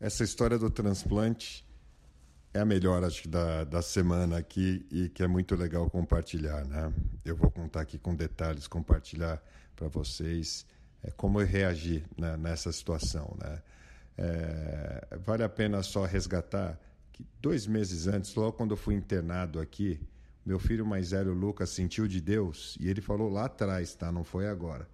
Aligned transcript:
essa 0.00 0.24
história 0.24 0.58
do 0.58 0.70
transplante 0.70 1.64
é 2.54 2.60
a 2.60 2.64
melhor, 2.64 3.04
acho 3.04 3.22
que, 3.22 3.28
da, 3.28 3.64
da 3.64 3.82
semana 3.82 4.38
aqui 4.38 4.84
e 4.90 5.08
que 5.10 5.22
é 5.22 5.28
muito 5.28 5.54
legal 5.54 5.88
compartilhar, 5.88 6.64
né? 6.64 6.92
Eu 7.24 7.36
vou 7.36 7.50
contar 7.50 7.82
aqui 7.82 7.98
com 7.98 8.14
detalhes, 8.14 8.66
compartilhar 8.66 9.40
para 9.76 9.86
vocês 9.88 10.66
é, 11.02 11.10
como 11.12 11.40
eu 11.40 11.46
reagi 11.46 12.02
né, 12.16 12.36
nessa 12.36 12.72
situação, 12.72 13.36
né? 13.38 13.62
É, 14.18 15.18
vale 15.18 15.42
a 15.44 15.48
pena 15.48 15.82
só 15.82 16.04
resgatar 16.04 16.78
que 17.12 17.24
dois 17.40 17.66
meses 17.66 18.06
antes, 18.06 18.34
logo 18.34 18.52
quando 18.52 18.72
eu 18.72 18.76
fui 18.76 18.94
internado 18.94 19.60
aqui, 19.60 20.00
meu 20.44 20.58
filho 20.58 20.84
mais 20.84 21.10
velho, 21.10 21.32
Lucas, 21.32 21.70
sentiu 21.70 22.08
de 22.08 22.20
Deus 22.20 22.76
e 22.80 22.88
ele 22.88 23.00
falou 23.00 23.30
lá 23.30 23.44
atrás, 23.44 23.94
tá? 23.94 24.10
Não 24.10 24.24
foi 24.24 24.48
agora, 24.48 24.88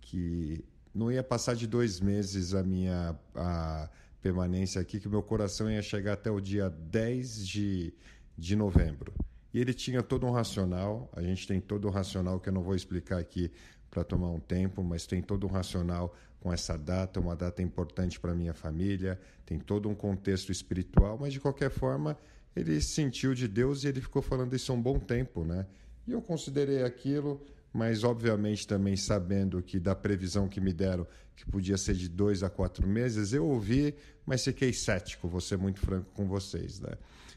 que 0.00 0.64
não 0.94 1.10
ia 1.10 1.24
passar 1.24 1.56
de 1.56 1.66
dois 1.66 1.98
meses 1.98 2.54
a 2.54 2.62
minha 2.62 3.16
a 3.34 3.88
permanência 4.20 4.80
aqui, 4.80 5.00
que 5.00 5.08
meu 5.08 5.22
coração 5.22 5.70
ia 5.70 5.82
chegar 5.82 6.14
até 6.14 6.30
o 6.30 6.40
dia 6.40 6.68
10 6.68 7.46
de, 7.46 7.94
de 8.36 8.54
novembro. 8.54 9.12
E 9.52 9.60
ele 9.60 9.74
tinha 9.74 10.02
todo 10.02 10.26
um 10.26 10.30
racional, 10.30 11.10
a 11.12 11.22
gente 11.22 11.46
tem 11.46 11.60
todo 11.60 11.88
um 11.88 11.90
racional 11.90 12.38
que 12.38 12.48
eu 12.48 12.52
não 12.52 12.62
vou 12.62 12.74
explicar 12.74 13.18
aqui 13.18 13.50
para 13.90 14.04
tomar 14.04 14.30
um 14.30 14.38
tempo, 14.38 14.84
mas 14.84 15.06
tem 15.06 15.20
todo 15.20 15.46
um 15.46 15.50
racional 15.50 16.14
com 16.38 16.52
essa 16.52 16.78
data, 16.78 17.20
uma 17.20 17.34
data 17.34 17.60
importante 17.60 18.18
para 18.18 18.34
minha 18.34 18.54
família, 18.54 19.20
tem 19.44 19.58
todo 19.58 19.88
um 19.88 19.94
contexto 19.94 20.52
espiritual, 20.52 21.18
mas 21.20 21.32
de 21.32 21.40
qualquer 21.40 21.70
forma 21.70 22.16
ele 22.54 22.80
sentiu 22.80 23.34
de 23.34 23.46
Deus 23.46 23.84
e 23.84 23.88
ele 23.88 24.00
ficou 24.00 24.22
falando 24.22 24.54
isso 24.54 24.72
há 24.72 24.74
um 24.74 24.80
bom 24.80 24.98
tempo, 24.98 25.44
né? 25.44 25.66
E 26.06 26.12
eu 26.12 26.22
considerei 26.22 26.82
aquilo, 26.82 27.40
mas 27.72 28.04
obviamente 28.04 28.66
também 28.66 28.96
sabendo 28.96 29.62
que 29.62 29.78
da 29.78 29.94
previsão 29.94 30.48
que 30.48 30.60
me 30.60 30.72
deram, 30.72 31.06
que 31.36 31.46
podia 31.46 31.76
ser 31.76 31.94
de 31.94 32.08
dois 32.08 32.42
a 32.42 32.50
quatro 32.50 32.86
meses, 32.86 33.32
eu 33.32 33.46
ouvi, 33.46 33.94
mas 34.26 34.44
fiquei 34.44 34.72
cético, 34.72 35.28
vou 35.28 35.40
ser 35.40 35.56
muito 35.56 35.80
franco 35.80 36.10
com 36.12 36.26
vocês. 36.26 36.80
Né? 36.80 36.92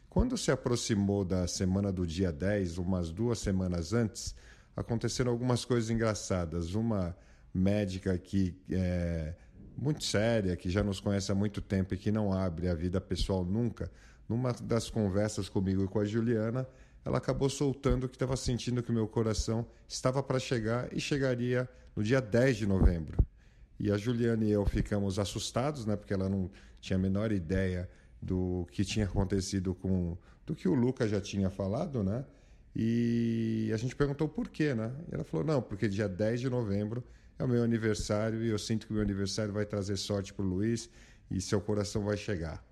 Quando 0.09 0.37
se 0.37 0.51
aproximou 0.51 1.23
da 1.23 1.47
semana 1.47 1.91
do 1.91 2.05
dia 2.05 2.31
10, 2.31 2.77
umas 2.77 3.11
duas 3.11 3.39
semanas 3.39 3.93
antes, 3.93 4.35
aconteceram 4.75 5.31
algumas 5.31 5.65
coisas 5.65 5.89
engraçadas. 5.89 6.73
Uma 6.73 7.15
médica 7.53 8.17
que 8.17 8.55
é 8.71 9.35
muito 9.77 10.03
séria, 10.03 10.55
que 10.55 10.69
já 10.69 10.83
nos 10.83 10.99
conhece 10.99 11.31
há 11.31 11.35
muito 11.35 11.61
tempo 11.61 11.93
e 11.93 11.97
que 11.97 12.11
não 12.11 12.33
abre 12.33 12.67
a 12.67 12.75
vida 12.75 12.99
pessoal 12.99 13.43
nunca, 13.43 13.91
numa 14.27 14.53
das 14.53 14.89
conversas 14.89 15.49
comigo 15.49 15.83
e 15.83 15.87
com 15.87 15.99
a 15.99 16.05
Juliana, 16.05 16.67
ela 17.05 17.17
acabou 17.17 17.49
soltando 17.49 18.07
que 18.07 18.15
estava 18.15 18.35
sentindo 18.35 18.81
que 18.81 18.91
o 18.91 18.93
meu 18.93 19.07
coração 19.07 19.65
estava 19.87 20.23
para 20.23 20.39
chegar 20.39 20.87
e 20.95 20.99
chegaria 20.99 21.69
no 21.95 22.03
dia 22.03 22.21
10 22.21 22.57
de 22.57 22.67
novembro. 22.67 23.17
E 23.79 23.91
a 23.91 23.97
Juliana 23.97 24.45
e 24.45 24.51
eu 24.51 24.65
ficamos 24.65 25.19
assustados, 25.19 25.85
né, 25.85 25.95
porque 25.95 26.13
ela 26.13 26.29
não 26.29 26.49
tinha 26.79 26.97
a 26.97 27.01
menor 27.01 27.31
ideia 27.31 27.89
do 28.21 28.65
que 28.71 28.85
tinha 28.85 29.05
acontecido 29.05 29.75
com 29.75 30.17
do 30.45 30.55
que 30.55 30.67
o 30.67 30.73
Lucas 30.73 31.09
já 31.09 31.21
tinha 31.21 31.49
falado, 31.49 32.03
né? 32.03 32.25
E 32.75 33.69
a 33.73 33.77
gente 33.77 33.95
perguntou 33.95 34.27
por 34.27 34.49
quê, 34.49 34.73
né? 34.73 34.91
E 35.09 35.15
ela 35.15 35.23
falou: 35.23 35.45
"Não, 35.45 35.61
porque 35.61 35.87
dia 35.87 36.07
10 36.09 36.41
de 36.41 36.49
novembro 36.49 37.03
é 37.37 37.43
o 37.43 37.47
meu 37.47 37.63
aniversário 37.63 38.43
e 38.43 38.49
eu 38.49 38.59
sinto 38.59 38.85
que 38.85 38.91
o 38.91 38.95
meu 38.95 39.03
aniversário 39.03 39.53
vai 39.53 39.65
trazer 39.65 39.95
sorte 39.97 40.33
para 40.33 40.43
o 40.43 40.47
Luiz 40.47 40.89
e 41.29 41.39
seu 41.39 41.61
coração 41.61 42.03
vai 42.03 42.17
chegar". 42.17 42.63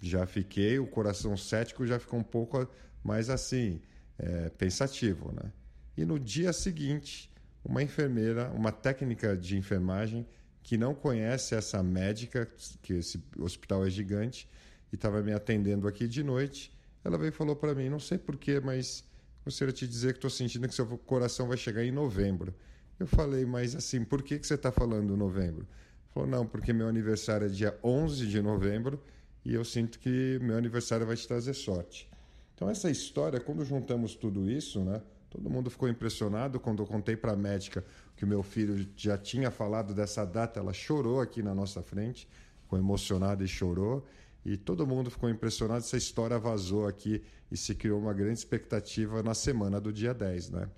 Já 0.00 0.26
fiquei, 0.26 0.78
o 0.78 0.86
coração 0.86 1.36
cético 1.36 1.86
já 1.86 1.98
ficou 1.98 2.18
um 2.18 2.24
pouco 2.24 2.68
mais 3.02 3.30
assim, 3.30 3.80
é, 4.18 4.50
pensativo. 4.50 5.32
Né? 5.32 5.52
E 5.96 6.04
no 6.04 6.18
dia 6.18 6.52
seguinte, 6.52 7.30
uma 7.64 7.82
enfermeira, 7.82 8.50
uma 8.50 8.72
técnica 8.72 9.36
de 9.36 9.56
enfermagem 9.56 10.26
que 10.62 10.78
não 10.78 10.94
conhece 10.94 11.54
essa 11.54 11.82
médica, 11.82 12.48
que 12.82 12.94
esse 12.94 13.22
hospital 13.38 13.84
é 13.84 13.90
gigante, 13.90 14.48
e 14.90 14.94
estava 14.94 15.22
me 15.22 15.32
atendendo 15.32 15.86
aqui 15.86 16.08
de 16.08 16.22
noite, 16.22 16.72
ela 17.04 17.18
veio 17.18 17.28
e 17.28 17.32
falou 17.32 17.54
para 17.54 17.74
mim, 17.74 17.88
não 17.88 18.00
sei 18.00 18.16
porquê, 18.16 18.60
mas 18.60 19.04
gostaria 19.44 19.72
de 19.72 19.80
te 19.80 19.88
dizer 19.88 20.12
que 20.12 20.18
estou 20.18 20.30
sentindo 20.30 20.66
que 20.66 20.74
seu 20.74 20.86
coração 20.98 21.46
vai 21.46 21.56
chegar 21.58 21.84
em 21.84 21.92
novembro. 21.92 22.54
Eu 22.98 23.06
falei, 23.06 23.44
mas 23.44 23.74
assim, 23.74 24.04
por 24.04 24.22
que, 24.22 24.38
que 24.38 24.46
você 24.46 24.54
está 24.54 24.72
falando 24.72 25.16
novembro? 25.16 25.66
Falou, 26.14 26.28
não, 26.28 26.46
porque 26.46 26.72
meu 26.72 26.88
aniversário 26.88 27.46
é 27.46 27.50
dia 27.50 27.78
11 27.82 28.26
de 28.26 28.40
novembro 28.40 29.02
e 29.44 29.54
eu 29.54 29.64
sinto 29.64 29.98
que 29.98 30.38
meu 30.40 30.56
aniversário 30.56 31.06
vai 31.06 31.16
te 31.16 31.28
trazer 31.28 31.54
sorte. 31.54 32.08
Então, 32.54 32.70
essa 32.70 32.90
história, 32.90 33.40
quando 33.40 33.64
juntamos 33.64 34.14
tudo 34.14 34.48
isso, 34.50 34.80
né, 34.80 35.02
todo 35.28 35.50
mundo 35.50 35.68
ficou 35.68 35.88
impressionado 35.88 36.60
quando 36.60 36.82
eu 36.82 36.86
contei 36.86 37.16
para 37.16 37.32
a 37.32 37.36
médica 37.36 37.84
que 38.16 38.24
o 38.24 38.28
meu 38.28 38.42
filho 38.42 38.88
já 38.96 39.18
tinha 39.18 39.50
falado 39.50 39.92
dessa 39.92 40.24
data, 40.24 40.60
ela 40.60 40.72
chorou 40.72 41.20
aqui 41.20 41.42
na 41.42 41.54
nossa 41.54 41.82
frente, 41.82 42.28
ficou 42.62 42.78
emocionada 42.78 43.42
e 43.42 43.48
chorou. 43.48 44.06
E 44.44 44.56
todo 44.56 44.86
mundo 44.86 45.10
ficou 45.10 45.28
impressionado, 45.28 45.80
essa 45.80 45.96
história 45.96 46.38
vazou 46.38 46.86
aqui 46.86 47.22
e 47.50 47.56
se 47.56 47.74
criou 47.74 47.98
uma 47.98 48.12
grande 48.12 48.38
expectativa 48.38 49.22
na 49.22 49.34
semana 49.34 49.80
do 49.80 49.92
dia 49.92 50.12
10, 50.12 50.50
né? 50.50 50.68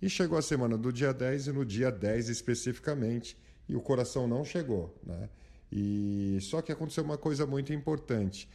E 0.00 0.08
chegou 0.08 0.38
a 0.38 0.42
semana 0.42 0.78
do 0.78 0.90
dia 0.90 1.12
10 1.12 1.48
e 1.48 1.52
no 1.52 1.64
dia 1.64 1.90
10 1.90 2.30
especificamente, 2.30 3.36
e 3.68 3.76
o 3.76 3.80
coração 3.80 4.26
não 4.26 4.42
chegou, 4.42 4.98
né? 5.06 5.28
E 5.72 6.38
só 6.40 6.60
que 6.60 6.72
aconteceu 6.72 7.04
uma 7.04 7.18
coisa 7.18 7.46
muito 7.46 7.72
importante. 7.72 8.48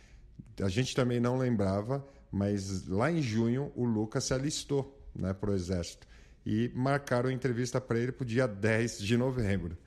A 0.62 0.70
gente 0.70 0.96
também 0.96 1.20
não 1.20 1.38
lembrava, 1.38 2.06
mas 2.32 2.88
lá 2.88 3.12
em 3.12 3.22
junho 3.22 3.72
o 3.76 3.86
Lucas 3.86 4.26
se 4.26 4.34
alistou 4.34 5.00
né, 5.16 5.34
para 5.34 5.52
o 5.52 5.54
Exército 5.54 6.08
e 6.46 6.72
marcaram 6.76 7.32
entrevista 7.32 7.80
para 7.80 7.98
ele 7.98 8.12
para 8.12 8.24
o 8.24 8.26
dia 8.26 8.48
10 8.48 9.00
de 9.00 9.18
novembro. 9.18 9.78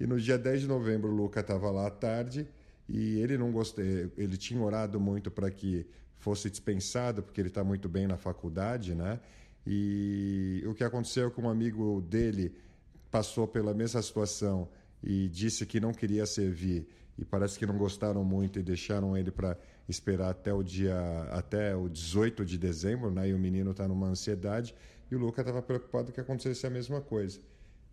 E 0.00 0.06
no 0.06 0.18
dia 0.18 0.38
10 0.38 0.62
de 0.62 0.66
novembro 0.66 1.10
o 1.10 1.14
Lucas 1.14 1.42
estava 1.42 1.70
lá 1.70 1.86
à 1.86 1.90
tarde 1.90 2.48
e 2.88 3.18
ele 3.20 3.36
não 3.36 3.52
gostou, 3.52 3.84
ele 3.84 4.36
tinha 4.36 4.60
orado 4.60 4.98
muito 4.98 5.30
para 5.30 5.50
que 5.50 5.86
fosse 6.18 6.50
dispensado, 6.50 7.22
porque 7.22 7.40
ele 7.40 7.48
está 7.48 7.62
muito 7.62 7.88
bem 7.88 8.06
na 8.06 8.16
faculdade, 8.16 8.94
né? 8.94 9.20
E 9.66 10.64
o 10.66 10.74
que 10.74 10.82
aconteceu 10.82 11.28
é 11.28 11.30
que 11.30 11.40
um 11.40 11.48
amigo 11.48 12.00
dele 12.00 12.54
passou 13.10 13.46
pela 13.46 13.74
mesma 13.74 14.00
situação 14.02 14.68
e 15.02 15.28
disse 15.28 15.64
que 15.64 15.80
não 15.80 15.92
queria 15.92 16.26
servir 16.26 16.86
e 17.18 17.24
parece 17.24 17.58
que 17.58 17.66
não 17.66 17.76
gostaram 17.76 18.22
muito 18.22 18.58
e 18.58 18.62
deixaram 18.62 19.16
ele 19.16 19.30
para 19.30 19.58
esperar 19.88 20.30
até 20.30 20.52
o 20.52 20.62
dia 20.62 20.96
até 21.30 21.74
o 21.74 21.88
18 21.88 22.44
de 22.44 22.56
dezembro, 22.56 23.10
né? 23.10 23.28
E 23.28 23.34
o 23.34 23.38
menino 23.38 23.72
está 23.72 23.88
numa 23.88 24.06
ansiedade 24.06 24.74
e 25.10 25.16
o 25.16 25.18
Luca 25.18 25.40
estava 25.40 25.60
preocupado 25.60 26.12
que 26.12 26.20
acontecesse 26.20 26.66
a 26.66 26.70
mesma 26.70 27.00
coisa. 27.00 27.40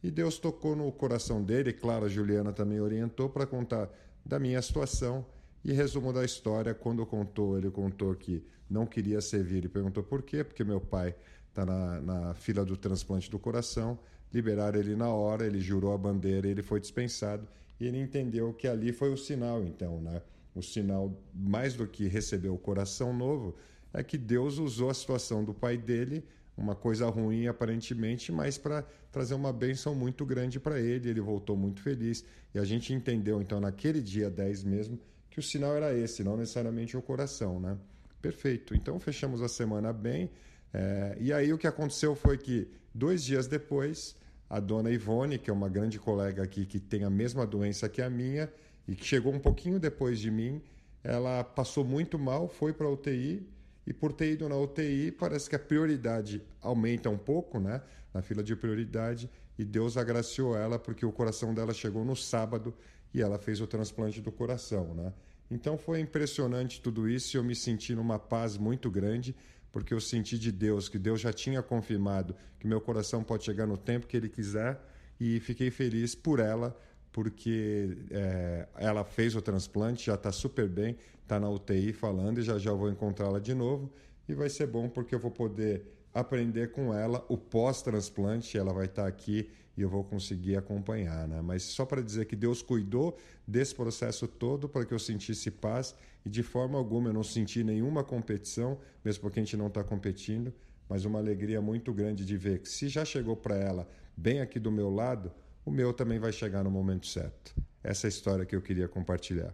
E 0.03 0.11
Deus 0.11 0.38
tocou 0.38 0.75
no 0.75 0.91
coração 0.91 1.43
dele, 1.43 1.73
claro, 1.73 2.05
a 2.05 2.09
Juliana 2.09 2.53
também 2.53 2.79
orientou 2.79 3.27
para 3.29 3.47
contar 3.47 3.89
da 4.23 4.37
minha 4.37 4.61
situação. 4.61 5.25
E 5.63 5.73
resumo 5.73 6.13
da 6.13 6.23
história, 6.23 6.75
quando 6.75 7.03
contou, 7.07 7.57
ele 7.57 7.72
contou 7.72 8.13
que 8.13 8.45
não 8.69 8.85
queria 8.85 9.19
servir 9.19 9.66
e 9.66 9.67
perguntou 9.67 10.03
por 10.03 10.22
quê, 10.22 10.43
porque 10.43 10.63
meu 10.63 10.79
pai 10.79 11.16
está 11.55 11.66
na, 11.66 12.01
na 12.01 12.33
fila 12.33 12.66
do 12.66 12.75
transplante 12.75 13.31
do 13.31 13.39
coração, 13.39 13.97
liberaram 14.33 14.77
ele 14.77 14.95
na 14.95 15.07
hora, 15.09 15.45
ele 15.45 15.61
jurou 15.61 15.93
a 15.93 15.97
bandeira, 15.97 16.47
ele 16.47 16.61
foi 16.61 16.81
dispensado 16.81 17.47
e 17.79 17.88
ele 17.88 17.97
entendeu 17.97 18.53
que 18.53 18.67
ali 18.67 18.91
foi 18.91 19.11
o 19.11 19.17
sinal, 19.17 19.63
então, 19.63 20.01
né? 20.01 20.21
O 20.53 20.61
sinal, 20.61 21.17
mais 21.33 21.73
do 21.73 21.88
que 21.88 22.07
receber 22.07 22.49
o 22.49 22.57
coração 22.57 23.13
novo, 23.13 23.55
é 23.93 24.03
que 24.03 24.17
Deus 24.17 24.57
usou 24.57 24.89
a 24.89 24.93
situação 24.93 25.43
do 25.43 25.53
pai 25.53 25.77
dele, 25.77 26.25
uma 26.57 26.75
coisa 26.75 27.09
ruim 27.09 27.47
aparentemente, 27.47 28.31
mas 28.31 28.57
para 28.57 28.85
trazer 29.11 29.33
uma 29.33 29.51
bênção 29.51 29.93
muito 29.93 30.25
grande 30.25 30.59
para 30.59 30.79
ele. 30.79 31.09
Ele 31.09 31.19
voltou 31.19 31.57
muito 31.57 31.81
feliz. 31.81 32.23
E 32.53 32.59
a 32.59 32.63
gente 32.63 32.93
entendeu, 32.93 33.41
então, 33.41 33.59
naquele 33.59 34.01
dia 34.01 34.29
10 34.29 34.63
mesmo, 34.63 34.99
que 35.29 35.39
o 35.39 35.43
sinal 35.43 35.75
era 35.75 35.93
esse, 35.93 36.23
não 36.23 36.37
necessariamente 36.37 36.95
o 36.95 37.01
coração, 37.01 37.59
né? 37.59 37.77
Perfeito. 38.22 38.73
Então, 38.73 38.97
fechamos 38.99 39.41
a 39.41 39.49
semana 39.49 39.91
bem. 39.91 40.29
É, 40.77 41.15
e 41.21 41.31
aí 41.31 41.53
o 41.53 41.57
que 41.57 41.67
aconteceu 41.67 42.13
foi 42.15 42.37
que, 42.37 42.67
dois 42.93 43.23
dias 43.23 43.47
depois, 43.47 44.13
a 44.49 44.59
dona 44.59 44.91
Ivone, 44.91 45.39
que 45.39 45.49
é 45.49 45.53
uma 45.53 45.69
grande 45.69 45.97
colega 45.97 46.43
aqui 46.43 46.65
que 46.65 46.81
tem 46.81 47.05
a 47.05 47.09
mesma 47.09 47.47
doença 47.47 47.87
que 47.87 48.01
a 48.01 48.09
minha 48.09 48.51
e 48.85 48.93
que 48.93 49.05
chegou 49.05 49.33
um 49.33 49.39
pouquinho 49.39 49.79
depois 49.79 50.19
de 50.19 50.29
mim, 50.29 50.61
ela 51.01 51.45
passou 51.45 51.85
muito 51.85 52.19
mal, 52.19 52.49
foi 52.49 52.73
para 52.73 52.87
a 52.87 52.89
UTI 52.89 53.47
e 53.87 53.93
por 53.93 54.11
ter 54.11 54.33
ido 54.33 54.49
na 54.49 54.57
UTI, 54.57 55.13
parece 55.13 55.49
que 55.49 55.55
a 55.55 55.59
prioridade 55.59 56.43
aumenta 56.61 57.09
um 57.09 57.17
pouco, 57.17 57.57
né? 57.57 57.81
Na 58.13 58.21
fila 58.21 58.43
de 58.43 58.53
prioridade, 58.53 59.29
e 59.57 59.63
Deus 59.63 59.95
agraciou 59.95 60.57
ela 60.57 60.78
porque 60.78 61.05
o 61.05 61.11
coração 61.11 61.53
dela 61.53 61.73
chegou 61.73 62.03
no 62.03 62.17
sábado 62.17 62.73
e 63.13 63.21
ela 63.21 63.39
fez 63.39 63.61
o 63.61 63.67
transplante 63.67 64.19
do 64.19 64.31
coração, 64.31 64.93
né? 64.93 65.13
Então 65.49 65.78
foi 65.78 66.01
impressionante 66.01 66.81
tudo 66.81 67.07
isso 67.07 67.37
e 67.37 67.39
eu 67.39 67.43
me 67.45 67.55
senti 67.55 67.95
numa 67.95 68.19
paz 68.19 68.57
muito 68.57 68.91
grande 68.91 69.33
porque 69.75 69.93
eu 69.93 69.99
senti 69.99 70.39
de 70.39 70.53
Deus 70.53 70.87
que 70.87 70.97
Deus 70.97 71.19
já 71.19 71.33
tinha 71.33 71.61
confirmado 71.61 72.33
que 72.57 72.66
meu 72.66 72.79
coração 72.79 73.22
pode 73.22 73.43
chegar 73.43 73.67
no 73.67 73.75
tempo 73.75 74.07
que 74.07 74.16
Ele 74.16 74.29
quiser 74.29 74.79
e 75.19 75.37
fiquei 75.41 75.69
feliz 75.69 76.16
por 76.16 76.39
ela, 76.39 76.79
porque 77.11 77.97
é, 78.09 78.69
ela 78.77 79.03
fez 79.03 79.35
o 79.35 79.41
transplante, 79.41 80.05
já 80.05 80.16
está 80.16 80.31
super 80.31 80.69
bem, 80.69 80.95
está 81.22 81.41
na 81.41 81.49
UTI 81.49 81.91
falando 81.91 82.39
e 82.39 82.41
já 82.41 82.57
já 82.57 82.72
vou 82.72 82.89
encontrá-la 82.89 83.37
de 83.37 83.53
novo 83.53 83.91
e 84.29 84.33
vai 84.33 84.49
ser 84.49 84.66
bom 84.66 84.87
porque 84.87 85.13
eu 85.13 85.19
vou 85.19 85.29
poder 85.29 85.83
aprender 86.16 86.72
com 86.72 86.94
ela 86.94 87.23
o 87.28 87.38
pós-transplante. 87.38 88.58
Ela 88.58 88.73
vai 88.73 88.85
estar 88.85 89.06
aqui 89.06 89.50
e 89.78 89.82
eu 89.82 89.90
vou 89.90 90.03
conseguir 90.03 90.56
acompanhar, 90.56 91.28
né? 91.28 91.41
Mas 91.41 91.64
só 91.64 91.85
para 91.85 92.02
dizer 92.02 92.26
que 92.26 92.35
Deus 92.35 92.62
cuidou 92.62 93.17
desse 93.46 93.76
processo 93.76 94.26
todo 94.26 94.70
para 94.70 94.85
que 94.85 94.94
eu 94.94 95.00
sentisse 95.00 95.52
paz 95.52 95.94
e 96.26 96.29
de 96.29 96.41
forma 96.41 96.78
alguma 96.78 97.09
eu 97.09 97.14
não 97.14 97.23
senti 97.23 97.64
nenhuma 97.64 98.03
competição, 98.03 98.79
mesmo 99.03 99.22
porque 99.22 99.40
a 99.40 99.44
gente 99.44 99.58
não 99.58 99.67
está 99.67 99.84
competindo, 99.84 100.53
mas 100.88 101.03
uma 101.03 101.20
alegria 101.20 101.62
muito 101.62 101.94
grande 101.94 102.26
de 102.26 102.38
ver 102.38 102.59
que 102.59 102.70
se 102.70 102.88
já 102.88 103.03
chegou 103.03 103.35
para 103.35 103.58
ela 103.58 103.88
bem 104.16 104.40
aqui 104.40 104.59
do 104.59 104.72
meu 104.72 104.90
lado, 104.90 105.32
o 105.66 105.72
meu 105.72 105.91
também 105.91 106.20
vai 106.20 106.32
chegar 106.32 106.64
no 106.64 106.72
momento 106.72 107.06
certo. 107.06 107.53
Essa 107.84 108.08
é 108.08 108.08
a 108.08 108.09
história 108.09 108.46
que 108.46 108.56
eu 108.56 108.62
queria 108.62 108.88
compartilhar. 108.88 109.53